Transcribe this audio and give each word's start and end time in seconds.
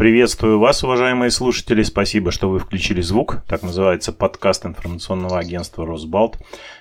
Приветствую 0.00 0.58
вас, 0.58 0.82
уважаемые 0.82 1.30
слушатели. 1.30 1.82
Спасибо, 1.82 2.30
что 2.30 2.48
вы 2.48 2.58
включили 2.58 3.02
звук. 3.02 3.42
Так 3.46 3.62
называется 3.62 4.14
подкаст 4.14 4.64
информационного 4.64 5.38
агентства 5.38 5.84
«Росбалт». 5.84 6.38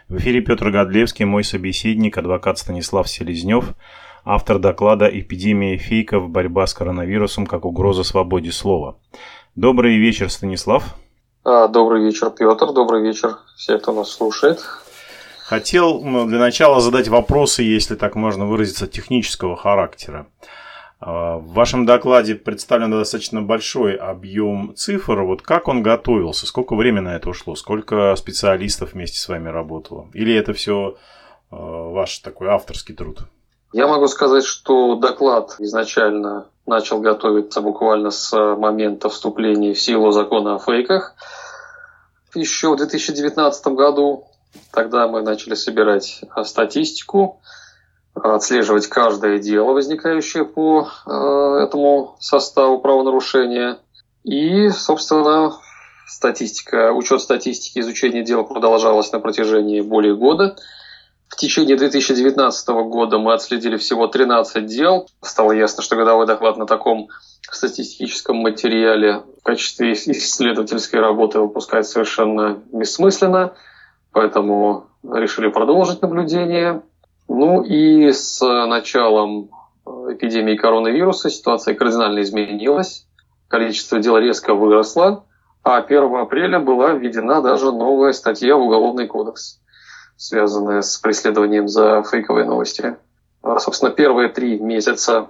В 0.07 0.19
эфире 0.19 0.39
Петр 0.39 0.71
Годлевский, 0.71 1.25
мой 1.25 1.43
собеседник, 1.43 2.17
адвокат 2.17 2.59
Станислав 2.59 3.09
Селезнев, 3.09 3.73
автор 4.23 4.57
доклада 4.57 5.05
«Эпидемия 5.07 5.75
фейков. 5.75 6.29
Борьба 6.29 6.65
с 6.65 6.73
коронавирусом 6.73 7.45
как 7.45 7.65
угроза 7.65 8.05
свободе 8.05 8.53
слова». 8.53 8.97
Добрый 9.53 9.97
вечер, 9.97 10.29
Станислав. 10.29 10.95
А, 11.43 11.67
добрый 11.67 12.05
вечер, 12.05 12.29
Петр. 12.29 12.71
Добрый 12.71 13.03
вечер 13.03 13.35
все, 13.57 13.79
кто 13.79 13.91
нас 13.91 14.13
слушает. 14.13 14.61
Хотел 15.43 16.01
ну, 16.05 16.25
для 16.25 16.39
начала 16.39 16.79
задать 16.79 17.09
вопросы, 17.09 17.63
если 17.63 17.95
так 17.95 18.15
можно 18.15 18.45
выразиться, 18.45 18.87
технического 18.87 19.57
характера. 19.57 20.27
А, 20.99 21.37
в 21.37 21.53
вашем 21.53 21.85
докладе 21.85 22.35
представлен 22.35 22.91
достаточно 22.91 23.41
большой 23.41 23.95
объем 23.95 24.73
цифр. 24.75 25.21
Вот 25.21 25.41
как 25.41 25.67
он 25.67 25.81
готовился? 25.81 26.45
Сколько 26.45 26.75
времени 26.75 27.05
на 27.05 27.15
это 27.15 27.29
ушло? 27.29 27.55
Сколько 27.55 28.15
специалистов 28.15 28.93
вместе 28.93 29.17
с 29.19 29.27
вами 29.27 29.49
работало? 29.49 30.09
Или 30.13 30.35
это 30.35 30.53
все 30.53 30.97
а, 31.51 31.55
ваш 31.55 32.19
такой 32.19 32.49
авторский 32.49 32.95
труд? 32.95 33.19
Я 33.71 33.87
могу 33.87 34.07
сказать, 34.07 34.43
что 34.43 34.95
доклад 34.95 35.55
изначально 35.59 36.47
начал 36.65 36.99
готовиться 36.99 37.61
буквально 37.61 38.09
с 38.09 38.35
момента 38.55 39.09
вступления 39.09 39.73
в 39.73 39.79
силу 39.79 40.11
закона 40.11 40.55
о 40.55 40.59
фейках. 40.59 41.15
Еще 42.33 42.73
в 42.73 42.77
2019 42.77 43.67
году 43.67 44.25
тогда 44.71 45.07
мы 45.07 45.21
начали 45.21 45.53
собирать 45.53 46.23
статистику 46.43 47.41
отслеживать 48.23 48.87
каждое 48.87 49.39
дело, 49.39 49.73
возникающее 49.73 50.45
по 50.45 50.89
э, 51.05 51.63
этому 51.63 52.15
составу 52.19 52.79
правонарушения. 52.79 53.79
И, 54.23 54.69
собственно, 54.69 55.53
статистика, 56.07 56.91
учет 56.91 57.21
статистики 57.21 57.79
изучения 57.79 58.23
дел 58.23 58.43
продолжалось 58.43 59.11
на 59.11 59.19
протяжении 59.19 59.81
более 59.81 60.15
года. 60.15 60.55
В 61.29 61.35
течение 61.35 61.77
2019 61.77 62.67
года 62.69 63.19
мы 63.19 63.33
отследили 63.33 63.77
всего 63.77 64.07
13 64.07 64.65
дел. 64.65 65.07
Стало 65.21 65.51
ясно, 65.51 65.83
что 65.83 65.95
годовой 65.95 66.25
доклад 66.25 66.57
на 66.57 66.65
таком 66.65 67.09
статистическом 67.51 68.37
материале 68.37 69.23
в 69.39 69.43
качестве 69.43 69.93
исследовательской 69.93 70.99
работы 70.99 71.39
выпускать 71.39 71.87
совершенно 71.87 72.61
бессмысленно, 72.73 73.53
поэтому 74.11 74.87
решили 75.03 75.49
продолжить 75.49 76.01
наблюдение. 76.01 76.81
Ну 77.29 77.61
и 77.61 78.11
с 78.11 78.41
началом 78.41 79.51
э, 79.85 79.89
эпидемии 80.13 80.55
коронавируса 80.55 81.29
ситуация 81.29 81.75
кардинально 81.75 82.21
изменилась. 82.21 83.05
Количество 83.47 83.99
дел 83.99 84.17
резко 84.17 84.55
выросло, 84.55 85.25
а 85.63 85.77
1 85.77 86.15
апреля 86.15 86.59
была 86.59 86.93
введена 86.93 87.41
даже 87.41 87.71
новая 87.71 88.13
статья 88.13 88.55
в 88.55 88.61
Уголовный 88.61 89.07
кодекс, 89.07 89.61
связанная 90.17 90.81
с 90.81 90.97
преследованием 90.97 91.67
за 91.67 92.01
фейковые 92.01 92.45
новости. 92.45 92.97
А, 93.43 93.59
собственно, 93.59 93.91
первые 93.91 94.29
три 94.29 94.59
месяца 94.59 95.27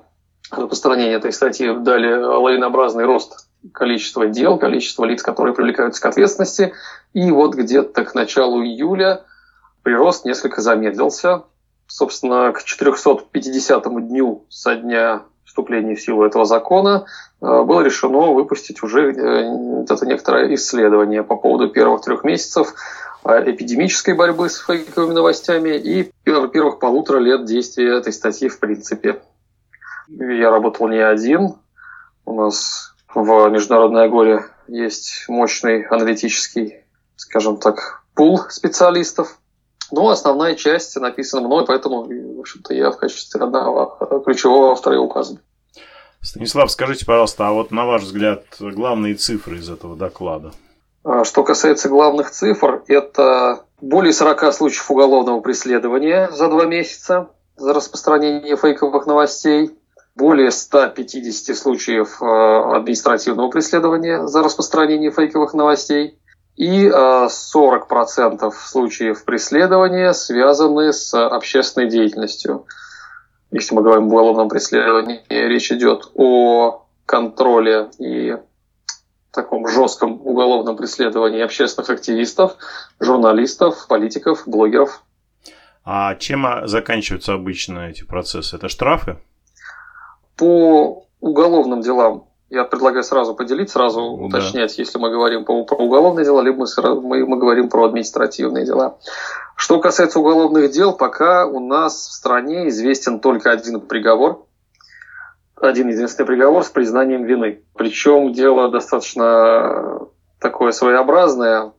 распространения 0.52 1.16
этой 1.16 1.34
статьи 1.34 1.70
дали 1.76 2.14
лавинообразный 2.14 3.04
рост 3.04 3.50
количества 3.74 4.28
дел, 4.28 4.58
количества 4.58 5.04
лиц, 5.04 5.22
которые 5.22 5.54
привлекаются 5.54 6.02
к 6.02 6.06
ответственности. 6.06 6.74
И 7.14 7.30
вот 7.30 7.56
где-то 7.56 8.06
к 8.06 8.16
началу 8.16 8.64
июля 8.64 9.26
прирост 9.84 10.24
несколько 10.24 10.62
замедлился, 10.62 11.44
собственно, 11.90 12.54
к 12.54 12.64
450 12.64 14.08
дню 14.08 14.46
со 14.50 14.76
дня 14.76 15.24
вступления 15.44 15.96
в 15.96 16.02
силу 16.02 16.24
этого 16.24 16.46
закона 16.46 17.06
э, 17.42 17.64
было 17.64 17.82
решено 17.82 18.32
выпустить 18.32 18.84
уже 18.84 19.12
э, 19.12 19.84
это 19.84 20.06
некоторое 20.06 20.54
исследование 20.54 21.24
по 21.24 21.36
поводу 21.36 21.70
первых 21.70 22.02
трех 22.04 22.24
месяцев 22.24 22.76
э, 23.26 23.52
эпидемической 23.52 24.14
борьбы 24.14 24.50
с 24.50 24.60
фейковыми 24.60 25.14
новостями 25.14 25.70
и 25.70 26.12
первых 26.24 26.80
полутора 26.80 27.18
лет 27.18 27.46
действия 27.46 27.98
этой 27.98 28.14
статьи 28.14 28.48
в 28.48 28.60
принципе. 28.60 29.22
Я 30.08 30.52
работал 30.52 30.88
не 30.88 31.00
один. 31.00 31.56
У 32.26 32.36
нас 32.36 32.94
в 33.14 33.50
Международной 33.50 34.08
Горе 34.10 34.46
есть 34.68 35.26
мощный 35.28 35.82
аналитический, 35.84 36.84
скажем 37.16 37.58
так, 37.58 38.04
пул 38.14 38.40
специалистов, 38.50 39.39
но 39.92 40.10
основная 40.10 40.56
часть 40.56 40.96
написана 40.96 41.48
мной, 41.48 41.66
поэтому, 41.66 42.04
в 42.04 42.40
общем-то, 42.40 42.74
я 42.74 42.92
в 42.92 42.98
качестве 42.98 43.42
одного 43.42 44.22
ключевого 44.26 44.72
автора 44.72 44.96
и 44.96 45.00
указан. 45.00 45.40
Станислав, 46.22 46.70
скажите, 46.70 47.06
пожалуйста, 47.06 47.48
а 47.48 47.52
вот 47.52 47.72
на 47.72 47.86
ваш 47.86 48.04
взгляд 48.04 48.44
главные 48.60 49.16
цифры 49.16 49.58
из 49.58 49.70
этого 49.70 49.96
доклада? 49.96 50.52
А, 51.04 51.24
что 51.24 51.44
касается 51.44 51.88
главных 51.88 52.32
цифр, 52.32 52.84
это 52.88 53.64
более 53.80 54.12
40 54.12 54.54
случаев 54.54 54.92
уголовного 54.92 55.40
преследования 55.40 56.30
за 56.32 56.50
два 56.50 56.66
месяца 56.66 57.30
за 57.56 57.74
распространение 57.74 58.56
фейковых 58.58 59.06
новостей, 59.06 59.72
более 60.16 60.52
150 60.52 61.56
случаев 61.56 62.22
а, 62.22 62.78
административного 62.78 63.50
преследования 63.50 64.28
за 64.28 64.44
распространение 64.44 65.12
фейковых 65.12 65.54
новостей, 65.54 66.19
и 66.60 66.90
40% 66.90 67.30
э, 68.42 68.52
случаев 68.52 69.24
преследования 69.24 70.14
связаны 70.14 70.92
с 70.92 71.14
общественной 71.14 71.90
деятельностью. 71.90 72.66
Если 73.50 73.74
мы 73.74 73.82
говорим 73.82 74.04
об 74.04 74.12
уголовном 74.12 74.50
преследовании, 74.50 75.22
речь 75.30 75.72
идет 75.72 76.12
о 76.16 76.86
контроле 77.06 77.90
и 77.98 78.36
таком 79.32 79.70
жестком 79.70 80.20
уголовном 80.28 80.76
преследовании 80.76 81.42
общественных 81.42 81.90
активистов, 81.92 82.58
журналистов, 83.00 83.88
политиков, 83.88 84.44
блогеров. 84.46 85.02
А 85.86 86.16
чем 86.16 86.46
заканчиваются 86.66 87.36
обычно 87.36 87.90
эти 87.90 88.04
процессы? 88.04 88.58
Это 88.58 88.68
штрафы? 88.68 89.18
По 90.36 91.06
уголовным 91.22 91.80
делам 91.82 92.29
я 92.50 92.64
предлагаю 92.64 93.04
сразу 93.04 93.36
поделить, 93.36 93.70
сразу 93.70 94.00
да. 94.00 94.26
уточнять, 94.26 94.78
если 94.78 94.98
мы 94.98 95.12
говорим 95.12 95.46
по, 95.46 95.64
про 95.66 95.78
уголовные 95.78 96.26
дела, 96.26 96.42
либо 96.42 96.66
мы, 96.78 97.02
мы, 97.02 97.26
мы 97.26 97.38
говорим 97.38 97.70
про 97.70 97.86
административные 97.86 98.66
дела. 98.66 98.98
Что 99.56 99.80
касается 99.80 100.20
уголовных 100.20 100.72
дел, 100.72 100.94
пока 100.94 101.46
у 101.46 101.60
нас 101.60 101.94
в 101.94 102.14
стране 102.14 102.70
известен 102.70 103.20
только 103.20 103.52
один 103.52 103.82
приговор, 103.82 104.46
один 105.62 105.90
единственный 105.90 106.26
приговор 106.26 106.64
с 106.64 106.70
признанием 106.70 107.24
вины. 107.26 107.62
Причем 107.76 108.34
дело 108.34 108.72
достаточно 108.72 110.08
такое 110.40 110.72
своеобразное. 110.72 111.74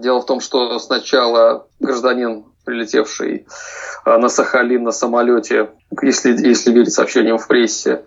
Дело 0.00 0.20
в 0.20 0.26
том, 0.26 0.40
что 0.40 0.78
сначала 0.78 1.66
гражданин, 1.80 2.44
прилетевший 2.64 3.46
на 4.04 4.28
Сахалин 4.28 4.84
на 4.84 4.92
самолете, 4.92 5.70
если, 6.02 6.30
если 6.46 6.72
верить 6.72 6.92
сообщениям 6.92 7.38
в 7.38 7.48
прессе, 7.48 8.04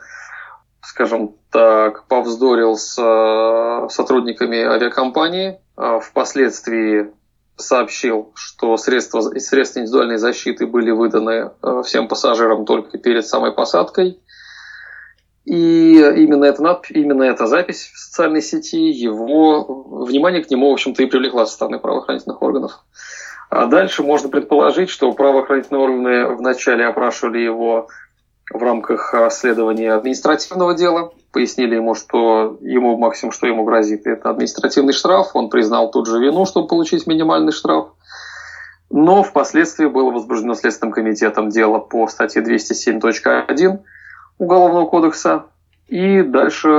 скажем 0.81 1.36
так, 1.52 2.06
повздорил 2.08 2.75
с 2.75 2.97
э, 2.97 3.90
сотрудниками 3.90 4.58
авиакомпании, 4.58 5.59
а 5.75 6.00
впоследствии 6.00 7.12
сообщил, 7.56 8.31
что 8.36 8.75
средства, 8.78 9.22
средства 9.22 9.80
индивидуальной 9.80 10.18
защиты 10.18 10.66
были 10.66 10.92
выданы 10.92 11.52
э, 11.62 11.81
всем 11.86 12.08
пассажирам 12.08 12.66
только 12.66 12.97
перед 12.97 13.28
самой 13.28 13.52
посадкой. 13.52 14.19
И 15.46 15.96
именно 15.96 16.46
эта, 16.46 16.81
именно 16.90 17.24
эта 17.24 17.48
запись 17.48 17.92
в 17.94 18.00
социальной 18.00 18.42
сети, 18.42 18.92
его 18.92 19.63
внимание 20.06 20.44
к 20.44 20.50
нему, 20.50 20.69
в 20.69 20.74
общем-то, 20.74 21.02
и 21.02 21.08
привлекла 21.08 21.46
со 21.46 21.53
стороны 21.53 21.80
правоохранительных 21.80 22.42
органов. 22.42 22.80
А 23.50 23.66
дальше 23.66 24.03
можно 24.03 24.30
предположить, 24.30 24.90
что 24.90 25.12
правоохранительные 25.12 25.81
органы 25.81 26.36
вначале 26.36 26.86
опрашивали 26.86 27.40
его 27.40 27.90
в 28.53 28.62
рамках 28.63 29.13
расследования 29.13 29.94
административного 29.94 30.73
дела. 30.75 31.12
Пояснили 31.31 31.75
ему, 31.75 31.95
что 31.95 32.57
ему 32.62 32.98
максимум, 32.98 33.31
что 33.31 33.48
ему 33.48 33.63
грозит, 33.63 34.06
это 34.06 34.30
административный 34.30 34.94
штраф. 34.94 35.31
Он 35.33 35.50
признал 35.50 35.92
тут 35.92 36.07
же 36.07 36.19
вину, 36.19 36.45
чтобы 36.45 36.68
получить 36.68 37.07
минимальный 37.07 37.51
штраф. 37.51 37.89
Но 38.89 39.24
впоследствии 39.24 39.86
было 39.86 40.12
возбуждено 40.12 40.53
Следственным 40.53 40.92
комитетом 40.92 41.50
дело 41.50 41.80
по 41.80 42.07
статье 42.07 42.42
207.1 42.42 43.80
Уголовного 44.38 44.86
кодекса. 44.88 45.45
И 45.88 46.21
дальше 46.21 46.69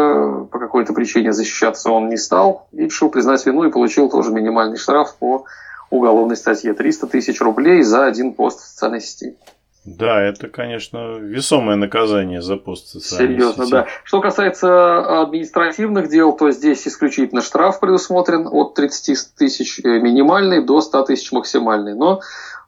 по 0.51 0.59
какой-то 0.59 0.93
причине 0.93 1.33
защищаться 1.33 1.91
он 1.91 2.09
не 2.09 2.17
стал 2.17 2.69
и 2.73 2.85
решил 2.85 3.11
признать 3.11 3.45
вину 3.45 3.65
и 3.65 3.71
получил 3.71 4.09
тоже 4.09 4.31
минимальный 4.31 4.79
штраф 4.79 5.17
по 5.19 5.45
уголовной 5.91 6.37
статье 6.37 6.73
300 6.73 7.07
тысяч 7.09 7.41
рублей 7.41 7.83
за 7.83 8.07
один 8.07 8.33
пост 8.33 8.61
в 8.61 8.65
социальной 8.65 9.01
сети. 9.01 9.37
Да, 9.85 10.21
это, 10.21 10.49
конечно, 10.49 11.19
весомое 11.19 11.75
наказание 11.75 12.41
за 12.41 12.57
пост 12.57 12.87
социальной 12.87 13.35
Серьезно, 13.35 13.65
сети. 13.65 13.73
да. 13.73 13.87
Что 14.05 14.21
касается 14.21 15.23
административных 15.23 16.09
дел, 16.09 16.37
то 16.37 16.51
здесь 16.53 16.87
исключительно 16.87 17.43
штраф 17.43 17.81
предусмотрен 17.81 18.47
от 18.47 18.75
30 18.75 19.35
тысяч 19.35 19.81
э, 19.81 19.99
минимальный 19.99 20.65
до 20.65 20.81
100 20.81 21.03
тысяч 21.05 21.33
максимальный. 21.33 21.97
Но 21.97 22.21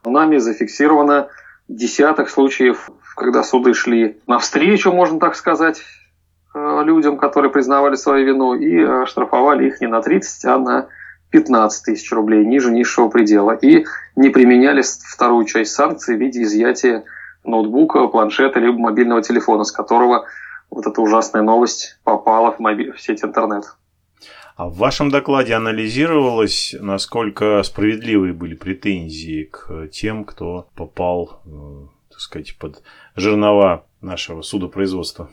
нами 0.03 0.37
зафиксировано 0.37 1.29
десяток 1.69 2.29
случаев, 2.29 2.89
когда 3.15 3.43
суды 3.43 3.73
шли 3.73 4.19
навстречу, 4.27 4.91
можно 4.91 5.19
так 5.19 5.35
сказать, 5.35 5.81
людям, 6.53 7.17
которые 7.17 7.51
признавали 7.51 7.95
свою 7.95 8.25
вину, 8.25 8.55
и 8.55 9.05
штрафовали 9.05 9.67
их 9.67 9.81
не 9.81 9.87
на 9.87 10.01
30, 10.01 10.45
а 10.45 10.57
на 10.57 10.87
15 11.35 11.83
тысяч 11.83 12.09
рублей, 12.13 12.45
ниже 12.45 12.71
низшего 12.71 13.09
предела. 13.09 13.51
И 13.51 13.85
не 14.15 14.29
применяли 14.29 14.81
вторую 14.81 15.45
часть 15.45 15.73
санкций 15.73 16.15
в 16.15 16.19
виде 16.19 16.43
изъятия 16.43 17.03
ноутбука, 17.43 18.07
планшета 18.07 18.59
либо 18.61 18.79
мобильного 18.79 19.21
телефона, 19.21 19.65
с 19.65 19.71
которого 19.73 20.25
вот 20.71 20.87
эта 20.87 21.01
ужасная 21.01 21.41
новость 21.41 21.99
попала 22.05 22.53
в, 22.53 22.59
мобиль, 22.59 22.93
в 22.93 23.01
сеть 23.01 23.21
интернет. 23.23 23.65
А 24.55 24.69
в 24.69 24.77
вашем 24.77 25.11
докладе 25.11 25.55
анализировалось, 25.55 26.73
насколько 26.79 27.61
справедливые 27.63 28.31
были 28.31 28.55
претензии 28.55 29.49
к 29.51 29.89
тем, 29.91 30.23
кто 30.23 30.69
попал, 30.73 31.41
э, 31.45 31.87
так 32.11 32.19
сказать, 32.21 32.57
под 32.57 32.81
жернова 33.17 33.85
нашего 33.99 34.41
судопроизводства? 34.41 35.29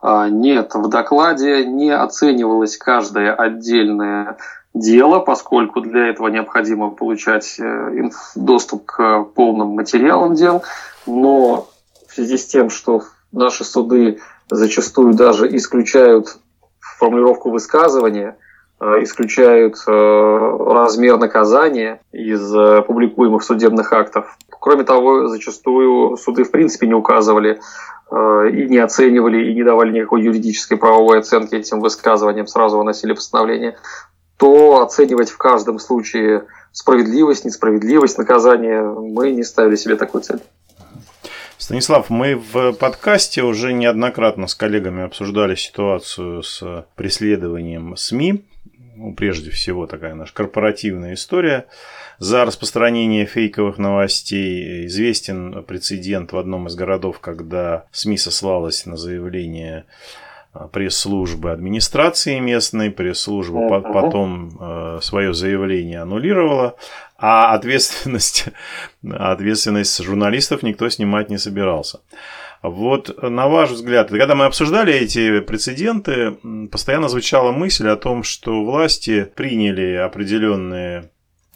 А, 0.00 0.28
нет, 0.28 0.74
в 0.74 0.88
докладе 0.88 1.64
не 1.64 1.90
оценивалось 1.90 2.76
каждое 2.76 3.34
отдельное 3.34 4.36
дело, 4.74 5.20
поскольку 5.20 5.80
для 5.80 6.08
этого 6.08 6.28
необходимо 6.28 6.90
получать 6.90 7.58
э, 7.58 8.10
доступ 8.34 8.86
к 8.86 9.24
полным 9.34 9.68
материалам 9.68 10.34
дел. 10.34 10.62
Но 11.06 11.68
в 12.08 12.14
связи 12.14 12.36
с 12.36 12.46
тем, 12.46 12.70
что 12.70 13.02
наши 13.32 13.64
суды 13.64 14.20
зачастую 14.50 15.14
даже 15.14 15.54
исключают 15.56 16.38
формулировку 16.80 17.50
высказывания, 17.50 18.36
э, 18.80 19.02
исключают 19.02 19.76
э, 19.86 19.90
размер 19.90 21.18
наказания 21.18 22.00
из 22.12 22.50
публикуемых 22.86 23.42
судебных 23.42 23.92
актов. 23.92 24.36
Кроме 24.48 24.84
того, 24.84 25.28
зачастую 25.28 26.16
суды 26.16 26.44
в 26.44 26.50
принципе 26.50 26.86
не 26.86 26.94
указывали 26.94 27.60
и 28.10 28.66
не 28.70 28.78
оценивали, 28.78 29.50
и 29.50 29.54
не 29.54 29.62
давали 29.62 29.92
никакой 29.92 30.22
юридической 30.22 30.78
правовой 30.78 31.18
оценки 31.18 31.54
этим 31.54 31.80
высказываниям, 31.80 32.46
сразу 32.46 32.78
выносили 32.78 33.12
постановление, 33.12 33.76
то 34.38 34.82
оценивать 34.82 35.30
в 35.30 35.36
каждом 35.36 35.78
случае 35.78 36.46
справедливость, 36.72 37.44
несправедливость 37.44 38.18
наказания 38.18 38.82
мы 38.82 39.32
не 39.32 39.42
ставили 39.42 39.76
себе 39.76 39.96
такой 39.96 40.22
цель. 40.22 40.40
Станислав, 41.58 42.08
мы 42.08 42.36
в 42.36 42.72
подкасте 42.72 43.42
уже 43.42 43.72
неоднократно 43.72 44.46
с 44.46 44.54
коллегами 44.54 45.02
обсуждали 45.02 45.56
ситуацию 45.56 46.42
с 46.42 46.86
преследованием 46.94 47.96
СМИ. 47.96 48.44
Ну, 48.96 49.12
прежде 49.14 49.50
всего, 49.50 49.86
такая 49.86 50.14
наша 50.14 50.32
корпоративная 50.34 51.14
история. 51.14 51.66
За 52.18 52.44
распространение 52.44 53.26
фейковых 53.26 53.76
новостей 53.78 54.86
известен 54.86 55.64
прецедент 55.64 56.32
в 56.32 56.38
одном 56.38 56.68
из 56.68 56.76
городов, 56.76 57.18
когда 57.20 57.86
СМИ 57.90 58.18
сослалась 58.18 58.86
на 58.86 58.96
заявление 58.96 59.84
пресс-службы 60.72 61.52
администрации 61.52 62.38
местной, 62.38 62.90
пресс-служба 62.90 63.58
uh-huh. 63.58 63.92
потом 63.92 64.58
э, 64.60 64.98
свое 65.02 65.34
заявление 65.34 66.00
аннулировала, 66.00 66.76
а 67.16 67.54
ответственность, 67.54 68.46
ответственность 69.10 70.02
журналистов 70.02 70.62
никто 70.62 70.88
снимать 70.88 71.30
не 71.30 71.38
собирался. 71.38 72.00
Вот 72.62 73.22
на 73.22 73.46
ваш 73.48 73.70
взгляд, 73.70 74.10
когда 74.10 74.34
мы 74.34 74.46
обсуждали 74.46 74.92
эти 74.92 75.40
прецеденты, 75.40 76.38
постоянно 76.72 77.08
звучала 77.08 77.52
мысль 77.52 77.88
о 77.88 77.96
том, 77.96 78.24
что 78.24 78.64
власти 78.64 79.30
приняли 79.36 79.94
определенные 79.94 81.10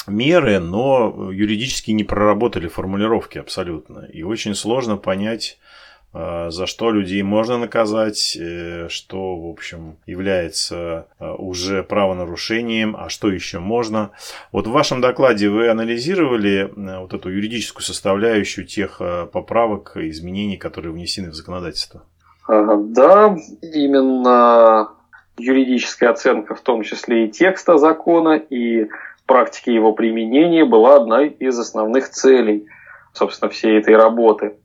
меры, 0.07 0.61
но 0.61 1.31
юридически 1.33 1.91
не 1.91 2.05
проработали 2.05 2.69
формулировки 2.69 3.39
абсолютно. 3.39 4.07
И 4.13 4.23
очень 4.23 4.55
сложно 4.55 4.97
понять, 4.97 5.59
Э, 5.59 5.92
за 6.13 6.67
что 6.67 6.91
людей 6.91 7.23
можно 7.23 7.57
наказать, 7.57 8.37
э, 8.39 8.89
что, 8.89 9.37
в 9.37 9.49
общем, 9.51 9.97
является 10.07 11.07
э, 11.19 11.31
уже 11.31 11.83
правонарушением, 11.83 12.95
а 12.99 13.09
что 13.09 13.31
еще 13.31 13.61
можно. 13.61 14.11
Вот 14.53 14.67
в 14.67 14.71
вашем 14.73 15.01
докладе 15.01 15.49
вы 15.49 15.71
анализировали 15.71 16.71
вот 16.77 17.15
эту 17.15 17.31
юридическую 17.31 17.83
составляющую 17.83 18.67
тех 18.67 19.01
поправок, 19.33 19.93
изменений, 19.97 20.59
которые 20.59 20.93
внесены 20.93 21.31
в 21.31 21.35
законодательство? 21.35 22.03
Да, 22.47 23.35
именно 23.63 24.91
юридическая 25.39 26.11
оценка, 26.11 26.55
в 26.55 26.61
том 26.61 26.83
числе 26.83 27.27
и 27.27 27.31
текста 27.31 27.79
закона, 27.79 28.37
и 28.37 28.89
практики 29.25 29.71
его 29.71 29.93
применения 29.93 30.67
была 30.67 30.97
одной 30.97 31.29
из 31.29 31.59
основных 31.59 32.11
целей, 32.11 32.67
собственно, 33.15 33.51
всей 33.51 33.79
этой 33.79 33.97
работы– 33.97 34.57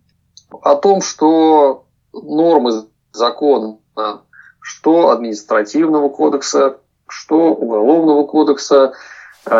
о 0.49 0.75
том, 0.75 1.01
что 1.01 1.85
нормы 2.13 2.85
закона, 3.11 3.77
что 4.61 5.09
административного 5.09 6.09
кодекса, 6.09 6.77
что 7.07 7.53
уголовного 7.53 8.25
кодекса 8.25 8.93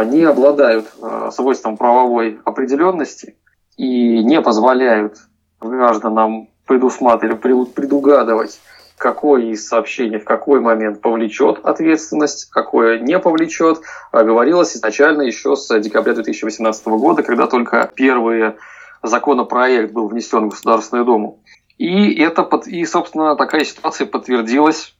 не 0.06 0.24
обладают 0.24 0.88
а, 1.02 1.32
свойством 1.32 1.78
правовой 1.78 2.42
определенности 2.44 3.38
и 3.78 4.24
не 4.24 4.42
позволяют 4.42 5.18
гражданам 5.62 6.50
предусматривать, 6.66 7.42
предугадывать, 7.74 8.60
какое 8.98 9.44
из 9.44 9.68
сообщений 9.68 10.20
в 10.20 10.26
какой 10.26 10.60
момент 10.60 11.02
повлечет 11.02 11.60
ответственность, 11.64 12.50
какое 12.50 13.00
не 13.00 13.18
повлечет, 13.20 13.80
а 14.12 14.24
говорилось 14.24 14.76
изначально 14.76 15.22
еще 15.22 15.56
с 15.56 15.80
декабря 15.80 16.14
2018 16.14 16.88
года, 16.88 17.24
когда 17.24 17.48
только 17.48 17.90
первые 17.96 18.58
законопроект 19.04 19.94
был 19.94 20.08
внесен 20.08 20.46
в 20.46 20.50
Государственную 20.50 21.06
Думу. 21.06 21.40
И 21.78 22.14
это, 22.16 22.50
и, 22.66 22.86
собственно, 22.86 23.36
такая 23.36 23.64
ситуация 23.64 24.08
подтвердилась, 24.08 24.96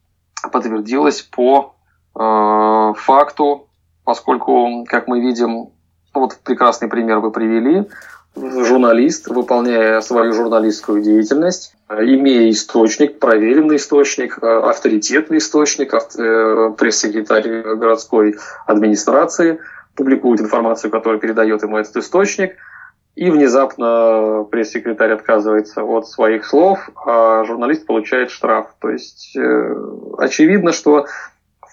подтвердилась 0.52 1.22
по 1.22 1.76
э, 2.16 2.94
факту, 2.98 3.68
поскольку, 4.04 4.86
как 4.88 5.08
мы 5.08 5.20
видим, 5.20 5.72
вот 6.14 6.38
прекрасный 6.44 6.88
пример 6.88 7.20
вы 7.20 7.32
привели, 7.32 7.86
журналист, 8.36 9.28
выполняя 9.28 10.00
свою 10.02 10.34
журналистскую 10.34 11.02
деятельность, 11.02 11.74
имея 11.90 12.52
источник, 12.52 13.18
проверенный 13.20 13.78
источник, 13.78 14.38
э, 14.40 14.46
авторитетный 14.46 15.40
источник, 15.40 15.94
э, 15.94 16.74
пресс-секретарь 16.78 17.76
городской 17.76 18.36
администрации, 18.68 19.60
публикует 19.96 20.42
информацию, 20.42 20.92
которую 20.92 21.20
передает 21.20 21.64
ему 21.64 21.78
этот 21.78 21.98
источник– 21.98 22.52
и 23.18 23.32
внезапно 23.32 24.46
пресс-секретарь 24.52 25.12
отказывается 25.12 25.84
от 25.84 26.08
своих 26.08 26.46
слов, 26.46 26.88
а 27.04 27.44
журналист 27.46 27.88
получает 27.88 28.30
штраф. 28.30 28.76
То 28.80 28.92
есть 28.92 29.36
э, 29.36 29.76
очевидно, 30.20 30.72
что 30.72 31.08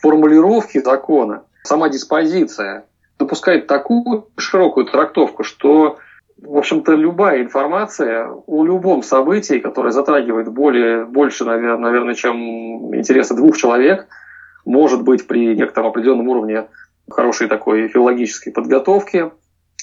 формулировки 0.00 0.80
закона, 0.80 1.42
сама 1.62 1.90
диспозиция 1.90 2.86
допускает 3.18 3.66
такую 3.66 4.26
широкую 4.38 4.86
трактовку, 4.86 5.44
что 5.44 5.98
в 6.38 6.56
общем-то, 6.56 6.92
любая 6.92 7.42
информация 7.42 8.26
о 8.46 8.64
любом 8.64 9.02
событии, 9.02 9.58
которое 9.58 9.92
затрагивает 9.92 10.48
более, 10.48 11.04
больше, 11.04 11.44
наверное, 11.44 12.14
чем 12.14 12.94
интересы 12.94 13.34
двух 13.34 13.58
человек, 13.58 14.06
может 14.64 15.02
быть 15.02 15.26
при 15.26 15.54
некотором 15.54 15.88
определенном 15.88 16.26
уровне 16.26 16.64
хорошей 17.10 17.48
такой 17.48 17.88
филологической 17.88 18.50
подготовки, 18.50 19.30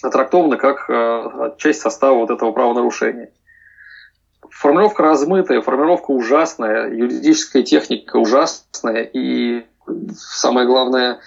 трактовано 0.09 0.57
как 0.57 0.89
э, 0.89 1.51
часть 1.57 1.81
состава 1.81 2.15
вот 2.15 2.31
этого 2.31 2.51
правонарушения. 2.51 3.31
Формулировка 4.49 5.03
размытая, 5.03 5.61
формулировка 5.61 6.11
ужасная, 6.11 6.89
юридическая 6.89 7.63
техника 7.63 8.17
ужасная, 8.17 9.03
и 9.03 9.65
самое 10.13 10.67
главное, 10.67 11.19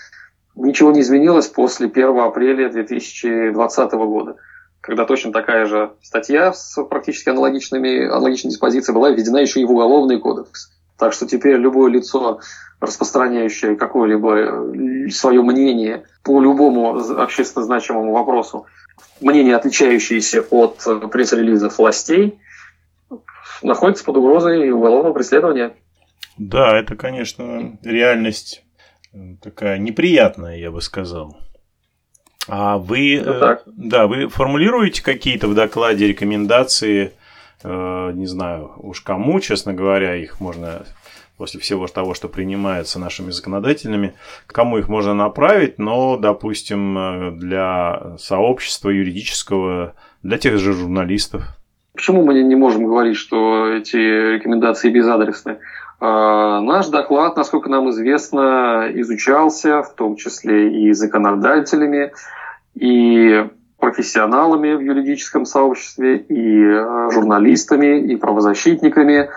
ничего 0.55 0.93
не 0.93 1.01
изменилось 1.01 1.49
после 1.49 1.87
1 1.87 2.19
апреля 2.19 2.69
2020 2.71 3.93
года, 3.93 4.37
когда 4.81 5.05
точно 5.05 5.33
такая 5.33 5.67
же 5.67 5.95
статья 6.03 6.53
с 6.53 6.83
практически 6.85 7.29
аналогичными, 7.29 8.07
аналогичной 8.07 8.51
диспозицией 8.51 8.95
была 8.95 9.11
введена 9.11 9.39
еще 9.39 9.61
и 9.61 9.65
в 9.65 9.71
Уголовный 9.71 10.21
кодекс. 10.21 10.74
Так 10.99 11.13
что 11.13 11.27
теперь 11.27 11.57
любое 11.57 11.91
лицо, 11.91 12.41
распространяющее 12.81 13.77
какое-либо 13.77 14.37
э, 14.37 15.11
свое 15.11 15.43
мнение 15.43 16.05
по 16.23 16.41
любому 16.41 16.99
общественно 17.21 17.65
значимому 17.65 18.13
вопросу, 18.13 18.67
мнение, 19.21 19.57
отличающееся 19.57 20.43
от 20.51 20.83
э, 20.87 21.09
пресс-релизов 21.09 21.79
властей, 21.79 22.39
находится 23.63 24.05
под 24.05 24.19
угрозой 24.19 24.71
уголовного 24.71 25.15
преследования. 25.15 25.75
Да, 26.39 26.79
это, 26.79 26.95
конечно, 26.97 27.77
реальность 27.83 28.65
э, 29.13 29.37
такая 29.43 29.79
неприятная, 29.79 30.57
я 30.59 30.71
бы 30.71 30.81
сказал. 30.81 31.37
А 32.47 32.77
вы, 32.77 33.25
да, 33.67 34.07
вы 34.07 34.29
формулируете 34.29 35.03
какие-то 35.03 35.49
в 35.49 35.55
докладе 35.55 36.07
рекомендации 36.07 37.15
не 37.65 38.27
знаю 38.27 38.73
уж 38.77 39.01
кому, 39.01 39.41
честно 39.41 39.73
говоря, 39.73 40.15
их 40.17 40.41
можно 40.41 40.85
после 41.37 41.61
всего 41.61 41.87
того, 41.87 42.15
что 42.15 42.29
принимается 42.29 42.99
нашими 42.99 43.31
законодателями, 43.31 44.15
кому 44.47 44.79
их 44.79 44.89
можно 44.89 45.15
направить, 45.15 45.79
но, 45.79 46.17
допустим, 46.17 46.97
э, 46.97 47.31
для 47.33 48.17
сообщества 48.19 48.91
юридического, 48.91 49.95
для 50.23 50.39
тех 50.39 50.59
же 50.59 50.73
журналистов. 50.73 51.43
Почему 51.95 52.25
мы 52.25 52.35
не 52.43 52.57
можем 52.57 52.87
говорить, 52.87 53.17
что 53.17 53.69
эти 53.69 53.97
рекомендации 53.97 54.91
безадресны? 54.91 55.59
Наш 56.01 56.89
доклад, 56.89 57.37
насколько 57.37 57.71
нам 57.71 57.89
известно, 57.91 58.89
изучался 58.95 59.83
в 59.83 59.95
том 59.95 60.17
числе 60.17 60.89
и 60.89 60.93
законодателями, 60.93 62.13
и 62.75 63.49
профессионалами 63.85 64.73
в 64.73 64.81
юридическом 64.81 65.45
сообществе, 65.45 66.17
и 66.17 66.71
журналистами, 67.13 68.01
и 68.01 68.17
правозащитниками. 68.17 69.29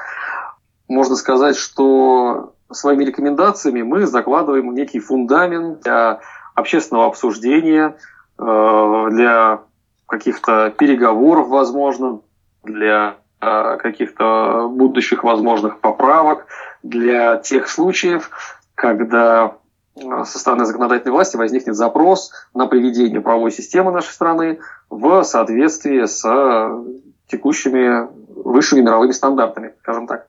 Можно 0.87 1.17
сказать, 1.17 1.57
что 1.57 2.53
своими 2.71 3.03
рекомендациями 3.03 3.81
мы 3.81 4.07
закладываем 4.07 4.73
некий 4.73 5.01
фундамент 5.01 5.81
для 5.81 6.21
общественного 6.55 7.07
обсуждения, 7.07 7.97
э, 8.39 9.07
для 9.11 9.59
каких-то 10.05 10.73
переговоров, 10.77 11.49
возможно, 11.49 12.21
для 12.63 13.17
э, 13.41 13.77
каких-то 13.81 14.69
будущих 14.71 15.25
возможных 15.25 15.79
поправок, 15.79 16.47
для 16.83 17.35
тех 17.35 17.67
случаев, 17.67 18.29
когда 18.75 19.45
э, 19.47 19.66
со 20.25 20.39
стороны 20.39 20.65
законодательной 20.65 21.11
власти 21.11 21.37
возникнет 21.37 21.75
запрос 21.75 22.31
на 22.53 22.67
приведение 22.67 23.21
правовой 23.21 23.51
системы 23.51 23.91
нашей 23.91 24.11
страны 24.11 24.59
в 24.89 25.23
соответствии 25.23 26.05
с 26.05 26.23
текущими 27.27 28.07
высшими 28.43 28.81
мировыми 28.81 29.11
стандартами, 29.11 29.73
скажем 29.81 30.07
так. 30.07 30.27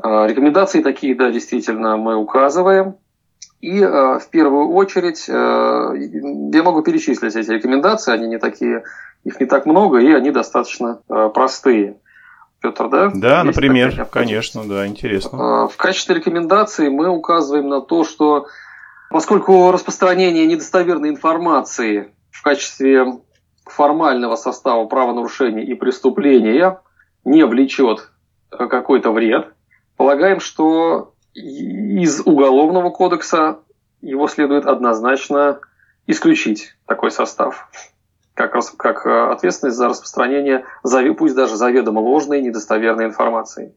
Рекомендации 0.00 0.82
такие, 0.82 1.14
да, 1.14 1.30
действительно, 1.30 1.96
мы 1.96 2.16
указываем. 2.16 2.96
И 3.60 3.80
э, 3.80 4.18
в 4.18 4.28
первую 4.30 4.68
очередь 4.70 5.28
э, 5.28 5.32
я 5.32 6.62
могу 6.62 6.82
перечислить 6.82 7.34
эти 7.34 7.50
рекомендации, 7.50 8.12
они 8.12 8.28
не 8.28 8.38
такие, 8.38 8.84
их 9.24 9.40
не 9.40 9.46
так 9.46 9.66
много, 9.66 9.98
и 9.98 10.12
они 10.12 10.30
достаточно 10.30 11.00
э, 11.08 11.30
простые. 11.34 11.96
Петр, 12.60 12.88
да? 12.88 13.10
Да, 13.14 13.42
Есть 13.42 13.56
например, 13.56 14.06
конечно, 14.06 14.64
да, 14.64 14.86
интересно. 14.86 15.68
В 15.68 15.76
качестве 15.76 16.16
рекомендации 16.16 16.88
мы 16.88 17.08
указываем 17.08 17.68
на 17.68 17.80
то, 17.80 18.04
что 18.04 18.46
поскольку 19.10 19.70
распространение 19.70 20.46
недостоверной 20.46 21.10
информации 21.10 22.12
в 22.30 22.42
качестве 22.42 23.20
формального 23.64 24.36
состава 24.36 24.86
правонарушения 24.86 25.64
и 25.64 25.74
преступления 25.74 26.80
не 27.24 27.44
влечет 27.44 28.10
какой-то 28.50 29.12
вред, 29.12 29.52
полагаем, 29.96 30.40
что 30.40 31.14
из 31.34 32.20
Уголовного 32.20 32.90
кодекса 32.90 33.60
его 34.00 34.26
следует 34.28 34.66
однозначно 34.66 35.60
исключить 36.06 36.74
такой 36.86 37.10
состав, 37.10 37.68
как, 38.38 38.54
как 38.76 39.06
э, 39.06 39.32
ответственность 39.32 39.76
за 39.76 39.88
распространение, 39.88 40.64
пусть 41.16 41.34
даже 41.34 41.56
заведомо 41.56 41.98
ложной, 41.98 42.40
недостоверной 42.40 43.06
информации. 43.06 43.74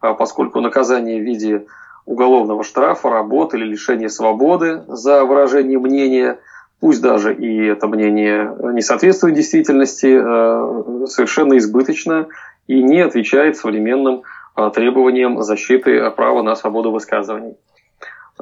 А 0.00 0.14
поскольку 0.14 0.60
наказание 0.60 1.20
в 1.20 1.24
виде 1.24 1.66
уголовного 2.06 2.62
штрафа, 2.62 3.10
работы 3.10 3.56
или 3.56 3.66
лишения 3.66 4.08
свободы 4.08 4.84
за 4.86 5.24
выражение 5.24 5.78
мнения, 5.78 6.38
пусть 6.80 7.02
даже 7.02 7.34
и 7.34 7.66
это 7.66 7.88
мнение 7.88 8.54
не 8.72 8.82
соответствует 8.82 9.34
действительности, 9.34 10.06
э, 10.06 11.06
совершенно 11.06 11.58
избыточно 11.58 12.28
и 12.68 12.82
не 12.82 13.00
отвечает 13.00 13.56
современным 13.56 14.22
Э, 14.58 14.70
требованиям 14.74 15.40
защиты 15.42 16.10
права 16.10 16.42
на 16.42 16.56
свободу 16.56 16.90
высказываний. 16.90 17.56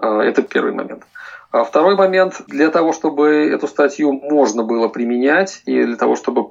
Это 0.00 0.40
первый 0.42 0.72
момент. 0.72 1.02
А 1.50 1.64
второй 1.64 1.96
момент, 1.96 2.42
для 2.48 2.70
того, 2.70 2.92
чтобы 2.92 3.50
эту 3.50 3.66
статью 3.66 4.12
можно 4.12 4.62
было 4.62 4.88
применять, 4.88 5.62
и 5.66 5.84
для 5.84 5.96
того, 5.96 6.16
чтобы 6.16 6.50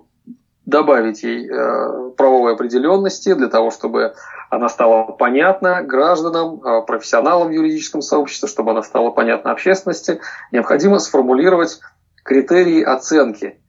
добавить 0.65 1.21
ей 1.23 1.47
э, 1.47 2.11
правовой 2.17 2.53
определенности, 2.53 3.33
для 3.33 3.47
того, 3.47 3.69
чтобы 3.71 4.15
она 4.49 4.67
стала 4.69 5.03
понятна 5.11 5.83
гражданам, 5.83 6.59
профессионалам 6.85 7.49
в 7.49 7.51
юридическом 7.51 8.01
сообществе, 8.01 8.47
чтобы 8.47 8.71
она 8.71 8.81
стала 8.81 9.11
понятна 9.11 9.51
общественности, 9.51 10.19
необходимо 10.51 10.99
сформулировать 10.99 11.79
критерии 12.23 12.81
оценки 12.81 13.59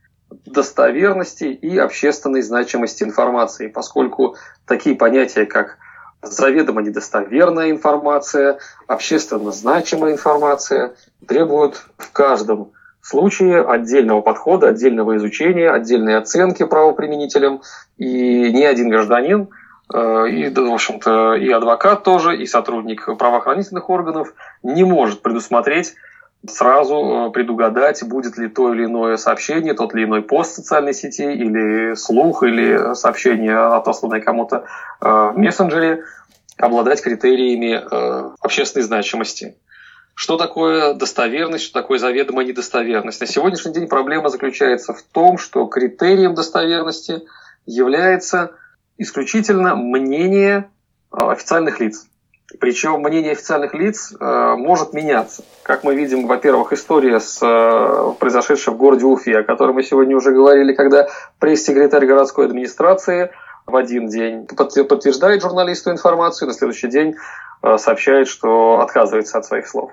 достоверности 0.44 1.44
и 1.44 1.78
общественной 1.78 2.42
значимости 2.42 3.02
информации, 3.04 3.68
поскольку 3.68 4.36
такие 4.66 4.96
понятия, 4.96 5.46
как 5.46 5.78
заведомо 6.22 6.82
недостоверная 6.82 7.70
информация, 7.70 8.58
общественно 8.86 9.52
значимая 9.52 10.12
информация 10.12 10.94
требуют 11.26 11.86
в 11.98 12.12
каждом 12.12 12.72
случае 13.00 13.62
отдельного 13.62 14.20
подхода, 14.20 14.68
отдельного 14.68 15.16
изучения, 15.16 15.70
отдельной 15.70 16.16
оценки 16.16 16.64
правоприменителям. 16.64 17.62
И 17.98 18.52
ни 18.52 18.64
один 18.64 18.88
гражданин, 18.88 19.48
э, 19.94 20.28
и, 20.28 20.48
в 20.48 20.72
общем-то, 20.72 21.34
и 21.34 21.48
адвокат 21.50 22.02
тоже, 22.02 22.36
и 22.36 22.46
сотрудник 22.46 23.06
правоохранительных 23.18 23.88
органов 23.90 24.34
не 24.62 24.82
может 24.84 25.22
предусмотреть 25.22 25.94
сразу 26.48 27.28
э, 27.28 27.30
предугадать, 27.30 28.02
будет 28.06 28.38
ли 28.38 28.48
то 28.48 28.72
или 28.72 28.84
иное 28.84 29.16
сообщение, 29.16 29.74
тот 29.74 29.94
или 29.94 30.04
иной 30.04 30.22
пост 30.22 30.52
в 30.52 30.56
социальной 30.56 30.94
сети, 30.94 31.22
или 31.22 31.94
слух, 31.94 32.42
или 32.42 32.94
сообщение, 32.94 33.56
отосланное 33.56 34.20
кому-то 34.20 34.64
э, 35.00 35.08
в 35.08 35.34
мессенджере, 35.36 36.04
обладать 36.58 37.02
критериями 37.02 37.74
э, 37.74 38.30
общественной 38.40 38.84
значимости. 38.84 39.56
Что 40.14 40.38
такое 40.38 40.94
достоверность, 40.94 41.64
что 41.64 41.80
такое 41.80 41.98
заведомая 41.98 42.46
недостоверность? 42.46 43.20
На 43.20 43.26
сегодняшний 43.26 43.74
день 43.74 43.86
проблема 43.86 44.30
заключается 44.30 44.94
в 44.94 45.02
том, 45.02 45.36
что 45.36 45.66
критерием 45.66 46.34
достоверности 46.34 47.22
является 47.66 48.52
исключительно 48.96 49.76
мнение 49.76 50.70
официальных 51.10 51.80
лиц. 51.80 52.06
Причем 52.60 53.00
мнение 53.00 53.32
официальных 53.32 53.74
лиц 53.74 54.12
э, 54.12 54.54
может 54.56 54.92
меняться. 54.92 55.42
Как 55.64 55.82
мы 55.82 55.96
видим, 55.96 56.28
во-первых, 56.28 56.72
история 56.72 57.18
с 57.18 57.40
э, 57.42 58.12
произошедшей 58.20 58.72
в 58.72 58.76
городе 58.76 59.04
Уфе, 59.04 59.38
о 59.38 59.42
которой 59.42 59.72
мы 59.72 59.82
сегодня 59.82 60.16
уже 60.16 60.30
говорили, 60.30 60.72
когда 60.72 61.08
пресс-секретарь 61.40 62.06
городской 62.06 62.46
администрации 62.46 63.32
в 63.66 63.74
один 63.74 64.06
день 64.06 64.46
подтверждает 64.46 65.42
журналисту 65.42 65.90
информацию, 65.90 66.46
на 66.46 66.54
следующий 66.54 66.86
день 66.86 67.16
э, 67.62 67.78
сообщает, 67.78 68.28
что 68.28 68.80
отказывается 68.80 69.38
от 69.38 69.44
своих 69.44 69.66
слов. 69.66 69.90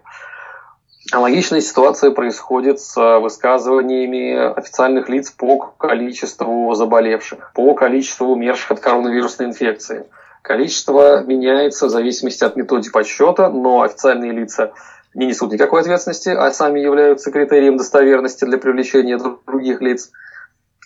Аналогичная 1.12 1.60
ситуация 1.62 2.12
происходит 2.12 2.80
с 2.80 2.96
высказываниями 3.20 4.54
официальных 4.58 5.10
лиц 5.10 5.32
по 5.32 5.58
количеству 5.58 6.72
заболевших, 6.76 7.52
по 7.56 7.74
количеству 7.74 8.28
умерших 8.28 8.72
от 8.72 8.80
коронавирусной 8.80 9.48
инфекции– 9.48 10.06
Количество 10.44 11.24
меняется 11.24 11.86
в 11.86 11.90
зависимости 11.90 12.44
от 12.44 12.58
методики 12.58 12.92
подсчета, 12.92 13.50
но 13.50 13.82
официальные 13.82 14.34
лица 14.34 14.74
не 15.14 15.28
несут 15.28 15.54
никакой 15.54 15.82
ответственности, 15.82 16.30
а 16.30 16.52
сами 16.52 16.82
являются 16.82 17.32
критерием 17.32 17.78
достоверности 17.78 18.44
для 18.44 18.58
привлечения 18.58 19.18
других 19.18 19.80
лиц. 19.80 20.12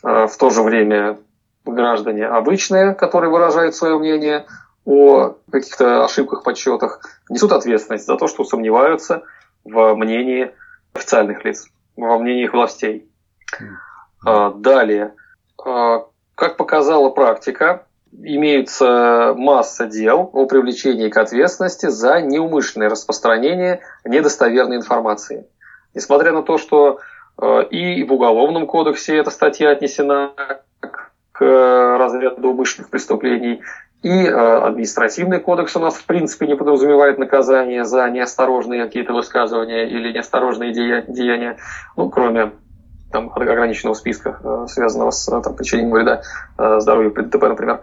А, 0.03 0.27
в 0.27 0.37
то 0.37 0.51
же 0.51 0.61
время 0.61 1.17
граждане 1.65 2.27
обычные, 2.27 2.93
которые 2.93 3.31
выражают 3.31 3.73
свое 3.73 3.97
мнение 3.97 4.45
о 4.85 5.37
каких-то 5.51 6.05
ошибках, 6.05 6.43
подсчетах, 6.43 7.01
несут 7.27 7.51
ответственность 7.51 8.05
за 8.05 8.15
то, 8.15 8.27
что 8.27 8.43
сомневаются 8.43 9.23
в 9.63 9.95
мнении 9.95 10.51
официальных 10.93 11.43
лиц, 11.43 11.67
во 11.95 12.19
мнении 12.19 12.43
их 12.43 12.53
властей. 12.53 13.09
А, 14.23 14.51
далее. 14.51 15.15
А, 15.65 16.05
как 16.35 16.57
показала 16.57 17.09
практика, 17.09 17.86
имеется 18.21 19.33
масса 19.35 19.85
дел 19.85 20.29
о 20.33 20.45
привлечении 20.45 21.09
к 21.09 21.17
ответственности 21.17 21.87
за 21.87 22.21
неумышленное 22.21 22.89
распространение 22.89 23.81
недостоверной 24.05 24.77
информации. 24.77 25.47
Несмотря 25.93 26.31
на 26.31 26.43
то, 26.43 26.57
что 26.57 26.99
э, 27.41 27.63
и 27.69 28.03
в 28.03 28.13
Уголовном 28.13 28.67
кодексе 28.67 29.17
эта 29.17 29.29
статья 29.29 29.71
отнесена 29.71 30.31
к 31.31 31.97
разряду 31.97 32.49
умышленных 32.49 32.89
преступлений, 32.89 33.61
и 34.03 34.09
э, 34.09 34.31
административный 34.31 35.39
кодекс 35.39 35.75
у 35.75 35.79
нас 35.79 35.95
в 35.95 36.05
принципе 36.05 36.47
не 36.47 36.55
подразумевает 36.55 37.17
наказание 37.17 37.83
за 37.83 38.09
неосторожные 38.09 38.85
какие-то 38.85 39.13
высказывания 39.13 39.87
или 39.87 40.13
неосторожные 40.13 40.71
деяния, 40.71 41.57
ну, 41.95 42.09
кроме 42.09 42.51
там, 43.17 43.31
ограниченного 43.33 43.95
списка, 43.95 44.39
э, 44.43 44.65
связанного 44.69 45.09
с 45.09 45.25
там, 45.25 45.55
причинением 45.55 45.91
вреда 45.91 46.21
э, 46.57 46.79
здоровью 46.79 47.11
при 47.11 47.23
ДТП, 47.23 47.43
например. 47.43 47.81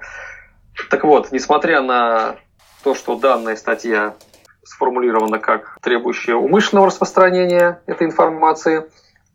Так 0.91 1.03
вот, 1.05 1.33
несмотря 1.33 1.83
на 1.83 2.37
то, 2.85 2.95
что 2.95 3.17
данная 3.17 3.57
статья 3.57 4.15
сформулирована 4.63 5.41
как 5.41 5.79
требующая 5.83 6.37
умышленного 6.37 6.87
распространения 6.87 7.81
этой 7.87 8.07
информации, 8.07 8.85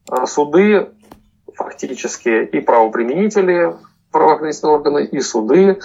э, 0.10 0.26
суды 0.26 0.90
фактически 1.54 2.46
и 2.46 2.62
правоприменители, 2.62 3.76
правоохранительные 4.12 4.76
органы, 4.76 5.04
и 5.04 5.20
суды 5.20 5.80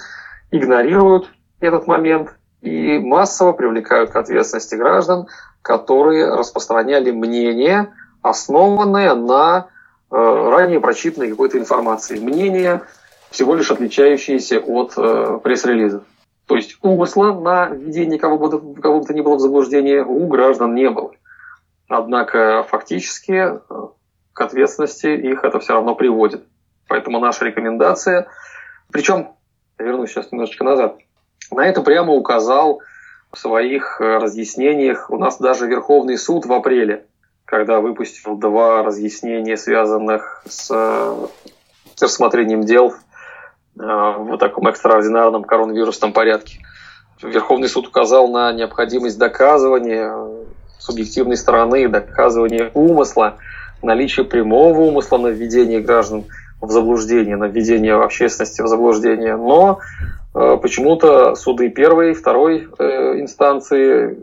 игнорируют 0.53 1.29
этот 1.59 1.89
момент 1.89 2.37
и 2.61 2.99
массово 2.99 3.53
привлекают 3.53 4.11
к 4.11 4.17
ответственности 4.17 4.77
граждан, 4.77 5.27
которые 5.61 6.33
распространяли 6.35 7.11
мнение, 7.11 7.93
основанное 8.23 9.15
на 9.15 9.67
Э, 9.67 9.74
ранее 10.17 10.81
прочитанной 10.81 11.31
какой-то 11.31 11.59
информации. 11.59 12.19
Мнения, 12.19 12.83
всего 13.31 13.55
лишь 13.55 13.71
отличающиеся 13.71 14.61
от 14.61 14.95
э, 14.97 15.41
пресс-релизов. 15.43 16.05
То 16.47 16.57
есть 16.57 16.77
умысла 16.83 17.33
на 17.33 17.67
введение 17.67 18.19
кого 18.19 18.39
бы, 18.39 18.75
кого 18.81 19.01
бы 19.01 19.07
то 19.07 19.15
ни 19.15 19.23
было 19.23 19.37
в 19.37 19.41
заблуждение 19.41 20.05
у 20.05 20.27
граждан 20.27 20.75
не 20.75 20.89
было. 20.91 21.13
Однако 21.89 22.65
фактически 22.69 23.33
э, 23.33 23.59
к 24.33 24.41
ответственности 24.41 25.07
их 25.07 25.43
это 25.45 25.59
все 25.59 25.75
равно 25.75 25.95
приводит. 25.95 26.45
Поэтому 26.89 27.19
наша 27.19 27.45
рекомендация, 27.47 28.29
причем, 28.93 29.31
вернусь 29.79 30.11
сейчас 30.11 30.31
немножечко 30.31 30.65
назад, 30.65 30.99
на 31.51 31.67
это 31.67 31.83
прямо 31.83 32.13
указал 32.13 32.81
в 33.33 33.39
своих 33.39 34.01
э, 34.01 34.19
разъяснениях 34.19 35.11
у 35.11 35.19
нас 35.19 35.39
даже 35.39 35.67
Верховный 35.67 36.19
суд 36.19 36.47
в 36.47 36.53
апреле, 36.53 37.07
когда 37.55 37.79
выпустил 37.79 38.37
два 38.37 38.83
разъяснения, 38.83 39.57
связанных 39.57 40.43
с, 40.45 40.73
э, 40.75 41.27
рассмотрением 42.01 42.65
дел 42.65 42.95
в 43.77 44.37
таком 44.39 44.67
экстраординарном 44.67 45.45
коронавирусном 45.45 46.13
порядке. 46.13 46.59
Верховный 47.23 47.69
суд 47.69 47.87
указал 47.87 48.27
на 48.29 48.53
необходимость 48.53 49.19
доказывания 49.19 50.13
субъективной 50.81 51.37
стороны, 51.37 51.89
доказывания 51.89 52.73
умысла, 52.75 53.37
наличие 53.83 54.27
прямого 54.27 54.81
умысла 54.81 55.19
на 55.19 55.29
введение 55.29 55.81
граждан 55.81 56.25
в 56.61 56.71
заблуждение, 56.73 57.37
на 57.37 57.45
введение 57.45 57.95
общественности 57.95 58.63
в 58.63 58.67
заблуждение. 58.67 59.37
Но 59.37 59.79
э, 60.35 60.57
почему-то 60.61 61.37
суды 61.37 61.69
первой 61.69 62.11
и 62.11 62.15
второй 62.15 62.69
э, 62.79 63.21
инстанции 63.21 64.19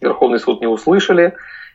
Верховный 0.00 0.38
суд 0.38 0.62
не 0.62 0.66
услышали 0.66 1.34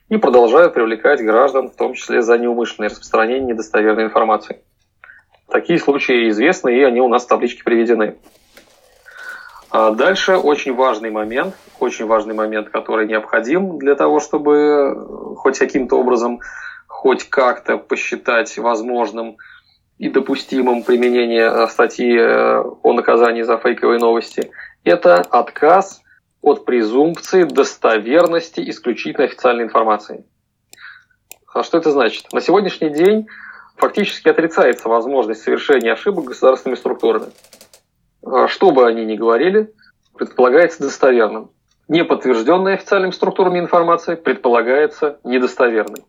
и 0.10 0.18
продолжают 0.18 0.74
привлекать 0.74 1.24
граждан, 1.24 1.70
в 1.70 1.76
том 1.76 1.94
числе 1.94 2.22
за 2.22 2.38
неумышленное 2.38 2.90
распространение 2.90 3.54
недостоверной 3.54 4.06
информации. 4.06 4.62
Такие 5.50 5.80
случаи 5.80 6.30
известны, 6.30 6.78
и 6.78 6.84
они 6.84 7.02
у 7.02 7.08
нас 7.08 7.26
в 7.26 7.28
табличке 7.28 7.64
приведены. 7.64 8.18
А 9.72 9.92
дальше 9.92 10.38
очень 10.38 10.74
важный 10.74 11.12
момент, 11.12 11.56
очень 11.80 12.06
важный 12.06 12.34
момент, 12.34 12.70
который 12.70 13.08
необходим 13.08 13.78
для 13.78 13.96
того, 13.96 14.20
чтобы 14.20 15.36
хоть 15.38 15.60
каким-то 15.60 16.00
образом, 16.00 16.40
хоть 16.88 17.30
как-то 17.30 17.78
посчитать 17.78 18.58
возможным 18.58 19.38
и 19.98 20.10
допустимым 20.10 20.84
применение 20.84 21.50
э, 21.50 21.68
статьи 21.68 22.18
э, 22.18 22.62
о 22.62 22.94
наказании 22.94 23.42
за 23.42 23.58
фейковые 23.58 24.00
новости, 24.00 24.50
это 24.84 25.16
отказ 25.16 26.02
от 26.46 26.64
презумпции 26.64 27.44
достоверности 27.44 28.70
исключительно 28.70 29.26
официальной 29.26 29.64
информации. 29.64 30.26
А 31.52 31.64
что 31.64 31.80
это 31.80 31.90
значит? 31.90 32.32
На 32.34 32.40
сегодняшний 32.40 32.92
день 32.92 33.28
фактически 33.78 34.30
отрицается 34.30 34.88
возможность 34.88 35.42
совершения 35.42 35.92
ошибок 35.92 36.26
государственными 36.26 36.78
структурами. 36.78 37.32
А 38.24 38.48
что 38.48 38.70
бы 38.70 38.86
они 38.86 39.06
ни 39.06 39.16
говорили, 39.16 39.74
предполагается 40.16 40.84
достоверным. 40.84 41.50
Не 41.88 42.04
подтвержденная 42.04 42.76
официальными 42.76 43.12
структурами 43.12 43.58
информация 43.58 44.16
предполагается 44.16 45.20
недостоверной. 45.24 46.04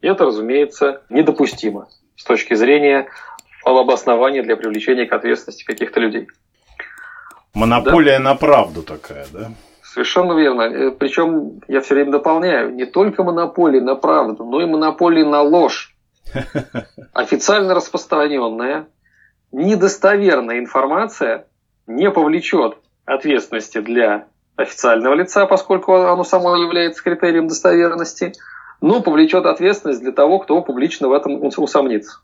И 0.00 0.08
это, 0.08 0.24
разумеется, 0.24 1.02
недопустимо 1.10 1.86
с 2.16 2.24
точки 2.24 2.54
зрения 2.54 3.08
обоснования 3.64 4.42
для 4.42 4.56
привлечения 4.56 5.06
к 5.06 5.12
ответственности 5.12 5.64
каких-то 5.64 6.00
людей. 6.00 6.26
Монополия 7.54 8.18
да? 8.18 8.24
на 8.24 8.34
правду 8.34 8.82
такая, 8.82 9.26
да? 9.32 9.52
Совершенно 9.96 10.34
верно. 10.34 10.60
Э, 10.60 10.90
Причем 10.90 11.62
я 11.68 11.80
все 11.80 11.94
время 11.94 12.12
дополняю, 12.12 12.74
не 12.74 12.84
только 12.84 13.24
монополия 13.24 13.80
на 13.80 13.94
правду, 13.94 14.44
но 14.44 14.60
и 14.60 14.66
монополия 14.66 15.24
на 15.24 15.40
ложь. 15.40 15.96
Официально 17.14 17.72
распространенная, 17.72 18.88
недостоверная 19.52 20.58
информация 20.58 21.46
не 21.86 22.10
повлечет 22.10 22.76
ответственности 23.06 23.80
для 23.80 24.26
официального 24.56 25.14
лица, 25.14 25.46
поскольку 25.46 25.94
оно 25.94 26.24
само 26.24 26.56
является 26.56 27.02
критерием 27.02 27.48
достоверности, 27.48 28.34
но 28.82 29.00
повлечет 29.00 29.46
ответственность 29.46 30.02
для 30.02 30.12
того, 30.12 30.40
кто 30.40 30.60
публично 30.60 31.08
в 31.08 31.14
этом 31.14 31.42
усомнится. 31.42 32.20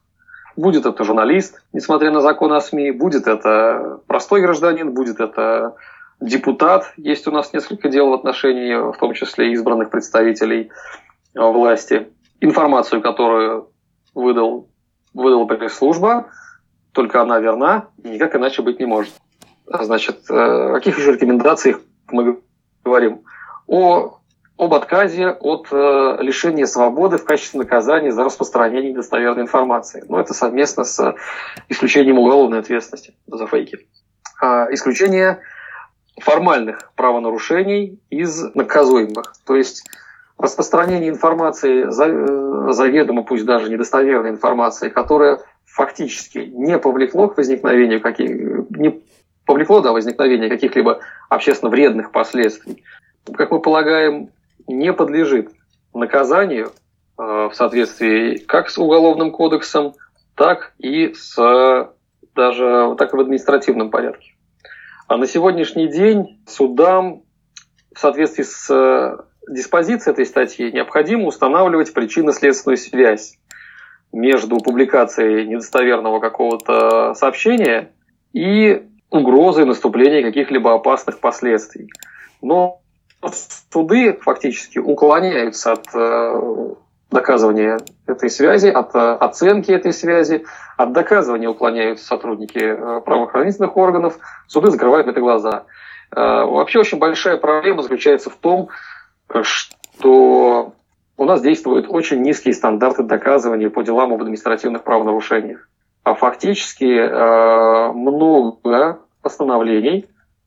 Будет 0.56 0.84
это 0.84 1.04
журналист, 1.04 1.62
несмотря 1.72 2.10
на 2.10 2.20
закон 2.20 2.52
о 2.52 2.60
СМИ, 2.60 2.90
будет 2.90 3.26
это 3.26 4.00
простой 4.06 4.42
гражданин, 4.42 4.92
будет 4.92 5.20
это 5.20 5.74
депутат. 6.22 6.92
Есть 6.96 7.26
у 7.26 7.30
нас 7.30 7.52
несколько 7.52 7.88
дел 7.88 8.10
в 8.10 8.14
отношении, 8.14 8.74
в 8.74 8.96
том 8.96 9.14
числе 9.14 9.52
избранных 9.52 9.90
представителей 9.90 10.70
власти. 11.34 12.08
Информацию, 12.40 13.02
которую 13.02 13.70
выдал, 14.14 14.68
выдала 15.14 15.44
пресс-служба, 15.44 16.30
только 16.92 17.22
она 17.22 17.38
верна, 17.40 17.88
и 18.02 18.08
никак 18.08 18.34
иначе 18.36 18.62
быть 18.62 18.78
не 18.78 18.86
может. 18.86 19.12
Значит, 19.66 20.30
э, 20.30 20.34
о 20.34 20.74
каких 20.74 20.98
еще 20.98 21.12
рекомендациях 21.12 21.80
мы 22.10 22.40
говорим? 22.84 23.22
О, 23.66 24.18
об 24.58 24.74
отказе 24.74 25.30
от 25.30 25.68
э, 25.70 26.16
лишения 26.20 26.66
свободы 26.66 27.16
в 27.16 27.24
качестве 27.24 27.60
наказания 27.60 28.12
за 28.12 28.24
распространение 28.24 28.92
недостоверной 28.92 29.42
информации. 29.42 30.04
Но 30.08 30.20
это 30.20 30.34
совместно 30.34 30.84
с 30.84 31.14
исключением 31.68 32.18
уголовной 32.18 32.58
ответственности 32.58 33.14
за 33.26 33.46
фейки. 33.46 33.78
А, 34.40 34.66
исключение 34.72 35.40
формальных 36.20 36.92
правонарушений 36.94 37.98
из 38.10 38.54
наказуемых. 38.54 39.34
То 39.46 39.56
есть 39.56 39.84
распространение 40.38 41.08
информации, 41.08 41.84
э, 41.84 42.72
заведомо, 42.72 43.22
пусть 43.22 43.44
даже 43.44 43.70
недостоверной 43.70 44.30
информации, 44.30 44.88
которая 44.88 45.40
фактически 45.64 46.38
не 46.38 46.78
повлекло 46.78 47.28
к 47.28 47.38
возникновению 47.38 48.00
каких, 48.00 48.30
не 48.70 49.02
повлекло 49.46 49.80
до 49.80 49.92
возникновения 49.92 50.48
каких-либо 50.48 51.00
общественно 51.28 51.70
вредных 51.70 52.12
последствий, 52.12 52.84
как 53.34 53.50
мы 53.50 53.60
полагаем, 53.60 54.30
не 54.66 54.92
подлежит 54.92 55.50
наказанию 55.94 56.72
э, 57.18 57.22
в 57.22 57.52
соответствии 57.54 58.36
как 58.36 58.68
с 58.68 58.78
Уголовным 58.78 59.30
кодексом, 59.30 59.94
так 60.34 60.72
и 60.78 61.14
с 61.14 61.36
даже 62.34 62.94
так 62.98 63.12
и 63.12 63.16
в 63.16 63.20
административном 63.20 63.90
порядке. 63.90 64.31
А 65.12 65.18
на 65.18 65.26
сегодняшний 65.26 65.88
день 65.88 66.40
судам 66.46 67.24
в 67.94 67.98
соответствии 67.98 68.44
с 68.44 68.70
э, 68.70 69.18
диспозицией 69.46 70.14
этой 70.14 70.24
статьи 70.24 70.72
необходимо 70.72 71.26
устанавливать 71.26 71.92
причинно-следственную 71.92 72.78
связь 72.78 73.38
между 74.10 74.56
публикацией 74.56 75.46
недостоверного 75.46 76.18
какого-то 76.18 77.12
сообщения 77.12 77.92
и 78.32 78.88
угрозой 79.10 79.66
наступления 79.66 80.22
каких-либо 80.22 80.72
опасных 80.72 81.18
последствий. 81.18 81.90
Но 82.40 82.80
суды 83.70 84.14
фактически 84.14 84.78
уклоняются 84.78 85.72
от 85.72 85.94
э, 85.94 86.74
доказывания 87.12 87.78
этой 88.06 88.30
связи, 88.30 88.68
от 88.68 88.94
э, 88.94 88.98
оценки 88.98 89.70
этой 89.70 89.92
связи, 89.92 90.44
от 90.76 90.92
доказывания 90.92 91.48
уклоняются 91.48 92.06
сотрудники 92.06 92.58
э, 92.58 93.00
правоохранительных 93.00 93.76
органов, 93.76 94.18
суды 94.46 94.70
закрывают 94.70 95.06
на 95.06 95.10
это 95.10 95.20
глаза. 95.20 95.64
Вообще 96.14 96.78
очень 96.78 96.98
большая 96.98 97.38
проблема 97.38 97.80
заключается 97.80 98.28
в 98.28 98.36
том, 98.36 98.68
что 99.40 100.74
у 101.16 101.24
нас 101.24 101.40
действуют 101.40 101.86
очень 101.88 102.20
низкие 102.20 102.52
стандарты 102.52 103.02
доказывания 103.02 103.70
по 103.70 103.82
делам 103.82 104.12
об 104.12 104.20
административных 104.20 104.82
правонарушениях. 104.82 105.68
А 106.04 106.14
фактически 106.14 106.84
э, 106.84 107.92
много 107.92 108.98
постановлений, 109.22 110.06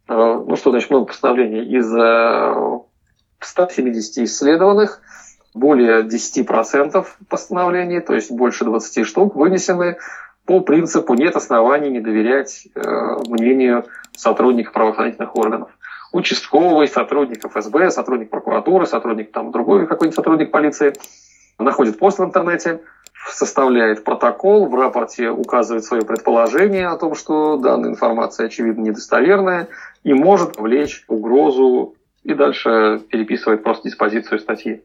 э, 0.09 0.13
ну 0.13 0.55
что 0.57 0.71
значит 0.71 0.89
много 0.89 1.05
постановлений, 1.05 1.63
из 1.63 1.87
170 3.39 4.17
э, 4.17 4.23
исследованных 4.25 4.99
более 5.55 6.03
10% 6.03 7.05
постановлений, 7.27 7.99
то 8.01 8.13
есть 8.13 8.29
больше 8.29 8.65
20 8.65 9.07
штук, 9.07 9.35
вынесены 9.35 9.97
по 10.45 10.59
принципу 10.59 11.15
нет 11.15 11.35
оснований 11.35 11.89
не 11.89 12.01
доверять 12.01 12.67
мнению 13.27 13.85
сотрудников 14.15 14.73
правоохранительных 14.73 15.35
органов 15.35 15.69
участковый, 16.15 16.87
сотрудник 16.87 17.45
ФСБ, 17.45 17.91
сотрудник 17.91 18.29
прокуратуры, 18.29 18.85
сотрудник 18.85 19.31
там 19.33 19.51
другой 19.51 19.85
какой-нибудь 19.85 20.15
сотрудник 20.15 20.49
полиции 20.49 20.93
находит 21.59 21.99
пост 21.99 22.19
в 22.19 22.23
интернете, 22.23 22.81
составляет 23.29 24.05
протокол, 24.05 24.67
в 24.67 24.75
рапорте 24.75 25.29
указывает 25.29 25.83
свое 25.83 26.03
предположение 26.03 26.87
о 26.87 26.97
том, 26.97 27.15
что 27.15 27.57
данная 27.57 27.89
информация, 27.89 28.45
очевидно, 28.45 28.83
недостоверная 28.83 29.67
и 30.03 30.13
может 30.13 30.57
влечь 30.57 31.03
угрозу 31.09 31.95
и 32.23 32.33
дальше 32.33 33.01
переписывает 33.09 33.63
просто 33.63 33.89
диспозицию 33.89 34.39
статьи. 34.39 34.83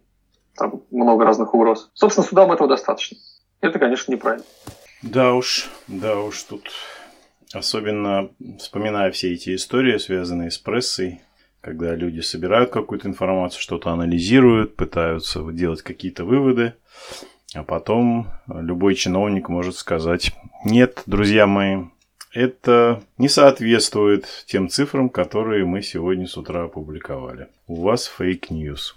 Там 0.60 0.82
много 0.90 1.24
разных 1.24 1.54
угроз. 1.54 1.90
Собственно, 1.94 2.26
судам 2.26 2.52
этого 2.52 2.68
достаточно. 2.68 3.16
Это, 3.62 3.78
конечно, 3.78 4.12
неправильно. 4.12 4.44
Да 5.00 5.32
уж, 5.32 5.70
да 5.88 6.20
уж, 6.20 6.42
тут 6.42 6.70
особенно 7.54 8.28
вспоминая 8.58 9.10
все 9.10 9.32
эти 9.32 9.54
истории, 9.54 9.96
связанные 9.96 10.50
с 10.50 10.58
прессой, 10.58 11.22
когда 11.62 11.94
люди 11.94 12.20
собирают 12.20 12.68
какую-то 12.68 13.08
информацию, 13.08 13.62
что-то 13.62 13.88
анализируют, 13.88 14.76
пытаются 14.76 15.42
делать 15.50 15.80
какие-то 15.80 16.26
выводы, 16.26 16.74
а 17.54 17.62
потом 17.62 18.28
любой 18.46 18.94
чиновник 18.96 19.48
может 19.48 19.76
сказать, 19.76 20.30
нет, 20.66 21.02
друзья 21.06 21.46
мои, 21.46 21.84
это 22.34 23.02
не 23.16 23.30
соответствует 23.30 24.26
тем 24.46 24.68
цифрам, 24.68 25.08
которые 25.08 25.64
мы 25.64 25.80
сегодня 25.80 26.26
с 26.26 26.36
утра 26.36 26.64
опубликовали. 26.64 27.48
У 27.66 27.80
вас 27.80 28.06
fake 28.06 28.45
news. 28.45 28.94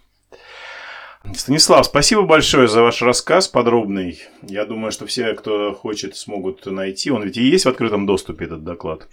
Станислав, 1.32 1.86
спасибо 1.86 2.24
большое 2.24 2.68
за 2.68 2.82
ваш 2.82 3.02
рассказ 3.02 3.48
подробный. 3.48 4.22
Я 4.42 4.66
думаю, 4.66 4.92
что 4.92 5.06
все, 5.06 5.34
кто 5.34 5.74
хочет, 5.74 6.16
смогут 6.16 6.66
найти. 6.66 7.12
Он 7.12 7.24
ведь 7.24 7.38
и 7.38 7.44
есть 7.44 7.66
в 7.66 7.70
открытом 7.70 8.06
доступе, 8.06 8.46
этот 8.46 8.64
доклад. 8.64 9.08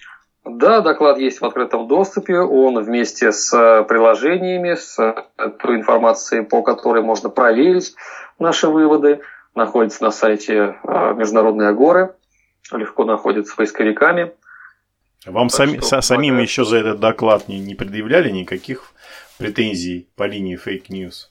Да, 0.45 0.81
доклад 0.81 1.19
есть 1.19 1.41
в 1.41 1.45
открытом 1.45 1.87
доступе. 1.87 2.39
Он 2.39 2.83
вместе 2.83 3.31
с 3.31 3.53
э, 3.53 3.85
приложениями, 3.85 4.75
с 4.75 4.99
э, 4.99 5.15
той 5.63 5.77
информацией, 5.77 6.43
по 6.43 6.63
которой 6.63 7.03
можно 7.03 7.29
проверить 7.29 7.95
наши 8.39 8.67
выводы, 8.67 9.21
находится 9.55 10.03
на 10.03 10.11
сайте 10.11 10.77
э, 10.83 11.15
Международной 11.15 11.69
Агоры. 11.69 12.15
Легко 12.73 13.05
находится 13.05 13.53
с 13.53 13.57
поисковиками. 13.57 14.33
Вам 15.27 15.51
сами, 15.51 15.79
что, 15.79 16.01
самим 16.01 16.31
помогает. 16.31 16.49
еще 16.49 16.65
за 16.65 16.79
этот 16.79 17.01
доклад 17.01 17.47
не, 17.49 17.61
не 17.61 17.75
предъявляли 17.75 18.31
никаких 18.31 18.93
претензий 19.39 20.09
по 20.17 20.25
линии 20.25 20.57
fake 20.57 20.90
news? 20.90 21.31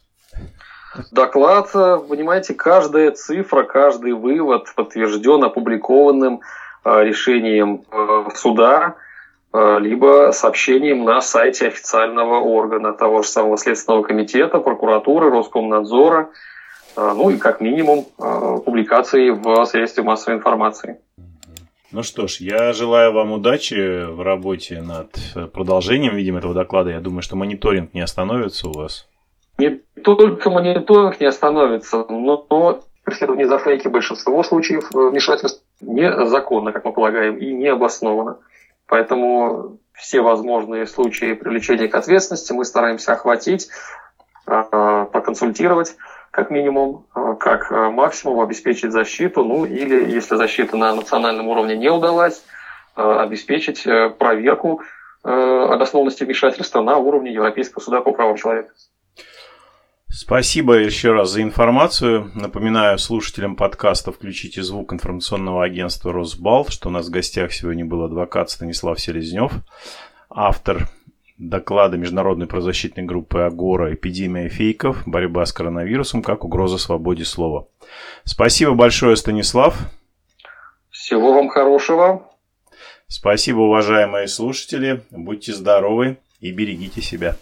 Доклад, 1.12 1.72
понимаете, 1.72 2.54
каждая 2.54 3.12
цифра, 3.12 3.64
каждый 3.64 4.14
вывод 4.14 4.74
подтвержден 4.76 5.44
опубликованным 5.44 6.42
Э, 6.86 7.04
решением 7.04 7.84
э, 7.92 8.30
суда, 8.36 8.96
э, 9.52 9.78
либо 9.80 10.32
сообщением 10.32 11.04
на 11.04 11.20
сайте 11.22 11.68
официального 11.68 12.40
органа 12.40 12.94
того 12.94 13.22
же 13.22 13.28
самого 13.28 13.58
Следственного 13.58 14.04
комитета, 14.04 14.60
прокуратуры, 14.60 15.30
Роскомнадзора, 15.30 16.30
ну 16.96 17.30
и 17.30 17.38
как 17.38 17.62
минимум 17.62 18.06
публикации 18.66 19.30
в 19.30 19.66
средстве 19.66 20.04
массовой 20.04 20.38
информации. 20.38 21.00
Ну 21.92 22.04
что 22.04 22.28
ж, 22.28 22.38
я 22.40 22.74
желаю 22.74 23.14
вам 23.14 23.32
удачи 23.32 24.04
в 24.06 24.22
работе 24.22 24.82
над 24.82 25.12
продолжением, 25.54 26.16
видимо, 26.16 26.40
этого 26.40 26.54
доклада. 26.54 26.90
Я 26.90 27.00
думаю, 27.00 27.22
что 27.22 27.38
мониторинг 27.38 27.94
не 27.94 28.02
остановится 28.02 28.68
у 28.68 28.74
вас. 28.74 29.08
Не 29.60 29.82
только 30.04 30.50
мониторинг 30.50 31.20
не 31.20 31.28
остановится, 31.28 32.06
но 32.10 32.82
преследование 33.04 33.48
за 33.48 33.60
фейки 33.60 33.88
большинство 33.88 34.44
случаев 34.44 34.90
вмешательств 34.92 35.64
незаконно, 35.82 36.72
как 36.72 36.86
мы 36.86 36.94
полагаем, 36.94 37.38
и 37.38 37.52
не 37.54 37.68
обоснованно. 37.68 38.38
Поэтому 38.88 39.80
все 39.94 40.22
возможные 40.22 40.88
случаи 40.88 41.34
привлечения 41.34 41.88
к 41.88 41.96
ответственности 41.96 42.54
мы 42.54 42.66
стараемся 42.66 43.14
охватить, 43.14 43.70
а, 44.46 45.06
поконсультировать, 45.06 45.96
как 46.32 46.50
минимум, 46.50 47.06
а, 47.14 47.36
как 47.36 47.72
максимум 47.72 48.40
обеспечить 48.42 48.92
защиту, 48.92 49.44
ну 49.44 49.66
или 49.66 50.12
если 50.12 50.36
защита 50.36 50.78
на 50.78 50.96
национальном 50.96 51.48
уровне 51.48 51.76
не 51.76 51.90
удалась, 51.90 52.44
обеспечить 52.96 53.86
э, 53.86 54.10
проверку 54.10 54.82
э, 55.24 55.30
обоснованности 55.30 56.24
вмешательства 56.24 56.82
на 56.82 56.98
уровне 56.98 57.32
Европейского 57.32 57.82
суда 57.82 58.02
по 58.02 58.12
правам 58.12 58.36
человека. 58.36 58.74
Спасибо 60.12 60.74
еще 60.74 61.12
раз 61.12 61.30
за 61.30 61.44
информацию. 61.44 62.32
Напоминаю 62.34 62.98
слушателям 62.98 63.56
подкаста 63.56 64.12
включите 64.12 64.64
звук 64.64 64.92
информационного 64.92 65.64
агентства 65.64 66.12
«Росбал», 66.12 66.66
что 66.68 66.90
у 66.90 66.92
нас 66.92 67.08
в 67.08 67.12
гостях 67.12 67.54
сегодня 67.54 67.86
был 67.86 68.04
адвокат 68.04 68.50
Станислав 68.50 69.00
Селезнев, 69.00 69.52
автор 70.28 70.90
доклада 71.38 71.98
Международной 71.98 72.48
правозащитной 72.48 73.04
группы 73.04 73.42
«Агора. 73.42 73.94
Эпидемия 73.94 74.50
фейков. 74.50 75.04
Борьба 75.06 75.46
с 75.46 75.54
коронавирусом 75.54 76.24
как 76.24 76.44
угроза 76.44 76.80
свободе 76.80 77.24
слова». 77.24 77.68
Спасибо 78.24 78.74
большое, 78.74 79.16
Станислав. 79.16 79.78
Всего 80.90 81.34
вам 81.34 81.50
хорошего. 81.50 82.28
Спасибо, 83.08 83.60
уважаемые 83.60 84.28
слушатели. 84.28 85.04
Будьте 85.12 85.54
здоровы 85.54 86.18
и 86.40 86.52
берегите 86.52 87.00
себя. 87.02 87.38